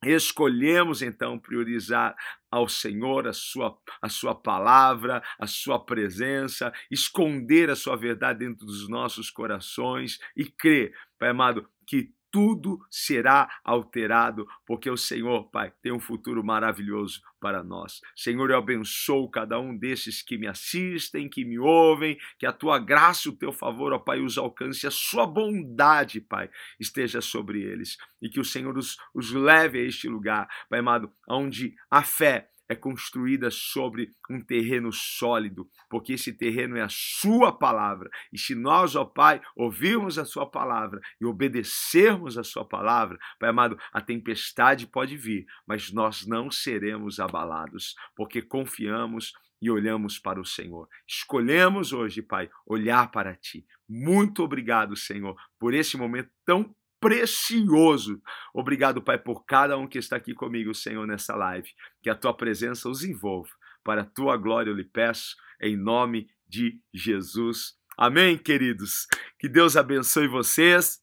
Escolhemos 0.04 1.00
então 1.00 1.38
priorizar 1.38 2.16
ao 2.50 2.68
Senhor 2.68 3.28
a 3.28 3.32
sua, 3.32 3.78
a 4.00 4.08
sua 4.08 4.34
palavra, 4.34 5.22
a 5.38 5.46
sua 5.46 5.78
presença, 5.78 6.72
esconder 6.90 7.70
a 7.70 7.76
sua 7.76 7.96
verdade 7.96 8.40
dentro 8.40 8.66
dos 8.66 8.88
nossos 8.88 9.30
corações 9.30 10.18
e 10.36 10.44
crer, 10.44 10.92
Pai 11.18 11.28
amado, 11.28 11.68
que 11.86 12.12
tudo 12.32 12.80
será 12.90 13.60
alterado, 13.62 14.48
porque 14.66 14.90
o 14.90 14.96
Senhor, 14.96 15.50
Pai, 15.50 15.72
tem 15.82 15.92
um 15.92 16.00
futuro 16.00 16.42
maravilhoso 16.42 17.20
para 17.38 17.62
nós. 17.62 18.00
Senhor, 18.16 18.50
eu 18.50 18.56
abençoo 18.56 19.30
cada 19.30 19.60
um 19.60 19.76
desses 19.76 20.22
que 20.22 20.38
me 20.38 20.46
assistem, 20.46 21.28
que 21.28 21.44
me 21.44 21.58
ouvem, 21.58 22.18
que 22.38 22.46
a 22.46 22.52
tua 22.52 22.78
graça, 22.78 23.28
o 23.28 23.36
teu 23.36 23.52
favor, 23.52 23.92
ó 23.92 23.98
Pai, 23.98 24.20
os 24.20 24.38
alcance, 24.38 24.86
a 24.86 24.90
sua 24.90 25.26
bondade, 25.26 26.20
Pai, 26.22 26.48
esteja 26.80 27.20
sobre 27.20 27.60
eles 27.60 27.98
e 28.22 28.30
que 28.30 28.40
o 28.40 28.44
Senhor 28.44 28.78
os, 28.78 28.96
os 29.12 29.32
leve 29.32 29.80
a 29.80 29.82
este 29.82 30.08
lugar, 30.08 30.48
Pai 30.70 30.78
amado, 30.78 31.12
onde 31.28 31.74
a 31.90 32.02
fé 32.02 32.48
é 32.72 32.76
construída 32.76 33.50
sobre 33.50 34.10
um 34.30 34.40
terreno 34.40 34.92
sólido, 34.92 35.68
porque 35.88 36.14
esse 36.14 36.32
terreno 36.32 36.76
é 36.76 36.82
a 36.82 36.88
Sua 36.88 37.52
palavra. 37.52 38.10
E 38.32 38.38
se 38.38 38.54
nós, 38.54 38.96
ó 38.96 39.04
Pai, 39.04 39.40
ouvirmos 39.54 40.18
a 40.18 40.24
Sua 40.24 40.50
palavra 40.50 41.00
e 41.20 41.24
obedecermos 41.24 42.36
a 42.36 42.42
Sua 42.42 42.66
palavra, 42.66 43.18
Pai 43.38 43.50
amado, 43.50 43.78
a 43.92 44.00
tempestade 44.00 44.86
pode 44.86 45.16
vir, 45.16 45.46
mas 45.66 45.92
nós 45.92 46.26
não 46.26 46.50
seremos 46.50 47.20
abalados, 47.20 47.94
porque 48.16 48.42
confiamos 48.42 49.32
e 49.60 49.70
olhamos 49.70 50.18
para 50.18 50.40
o 50.40 50.44
Senhor. 50.44 50.88
Escolhemos 51.06 51.92
hoje, 51.92 52.20
Pai, 52.20 52.50
olhar 52.66 53.10
para 53.12 53.36
Ti. 53.36 53.64
Muito 53.88 54.42
obrigado, 54.42 54.96
Senhor, 54.96 55.36
por 55.58 55.72
esse 55.72 55.96
momento 55.96 56.30
tão 56.44 56.74
precioso. 57.02 58.22
Obrigado, 58.54 59.02
Pai, 59.02 59.18
por 59.18 59.44
cada 59.44 59.76
um 59.76 59.88
que 59.88 59.98
está 59.98 60.14
aqui 60.14 60.32
comigo, 60.32 60.72
Senhor, 60.72 61.04
nessa 61.04 61.34
live. 61.34 61.68
Que 62.00 62.08
a 62.08 62.14
tua 62.14 62.32
presença 62.32 62.88
os 62.88 63.02
envolva. 63.02 63.50
Para 63.82 64.02
a 64.02 64.06
tua 64.06 64.36
glória 64.36 64.70
eu 64.70 64.76
lhe 64.76 64.84
peço, 64.84 65.34
em 65.60 65.76
nome 65.76 66.28
de 66.46 66.80
Jesus. 66.94 67.74
Amém, 67.98 68.38
queridos. 68.38 69.08
Que 69.36 69.48
Deus 69.48 69.76
abençoe 69.76 70.28
vocês 70.28 71.02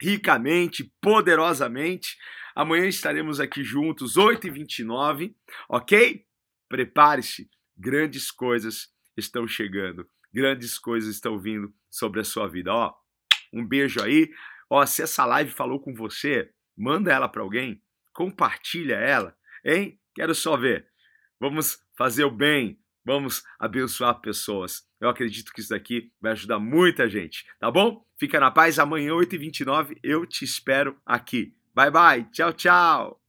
ricamente, 0.00 0.92
poderosamente. 1.00 2.18
Amanhã 2.54 2.86
estaremos 2.86 3.40
aqui 3.40 3.64
juntos, 3.64 4.16
8h29, 4.16 5.34
ok? 5.68 6.26
Prepare-se, 6.68 7.48
grandes 7.76 8.30
coisas 8.30 8.88
estão 9.16 9.46
chegando, 9.48 10.06
grandes 10.32 10.78
coisas 10.78 11.14
estão 11.14 11.38
vindo 11.38 11.72
sobre 11.90 12.20
a 12.20 12.24
sua 12.24 12.48
vida. 12.48 12.72
Ó, 12.72 12.94
um 13.52 13.66
beijo 13.66 14.02
aí. 14.02 14.30
Ó, 14.70 14.86
se 14.86 15.02
essa 15.02 15.26
live 15.26 15.50
falou 15.50 15.80
com 15.80 15.92
você, 15.92 16.48
manda 16.78 17.12
ela 17.12 17.28
para 17.28 17.42
alguém, 17.42 17.82
compartilha 18.12 18.94
ela, 18.94 19.36
hein? 19.64 19.98
Quero 20.14 20.34
só 20.34 20.56
ver. 20.56 20.86
Vamos 21.40 21.78
fazer 21.96 22.24
o 22.24 22.30
bem, 22.30 22.78
vamos 23.04 23.42
abençoar 23.58 24.20
pessoas. 24.20 24.88
Eu 25.00 25.08
acredito 25.08 25.52
que 25.52 25.60
isso 25.60 25.70
daqui 25.70 26.12
vai 26.20 26.32
ajudar 26.32 26.58
muita 26.58 27.08
gente, 27.08 27.44
tá 27.58 27.70
bom? 27.70 28.04
Fica 28.18 28.38
na 28.38 28.50
paz, 28.50 28.78
amanhã 28.78 29.12
8h29 29.12 29.98
eu 30.02 30.24
te 30.24 30.44
espero 30.44 30.96
aqui. 31.04 31.54
Bye 31.74 31.90
bye, 31.90 32.24
tchau, 32.30 32.52
tchau! 32.52 33.19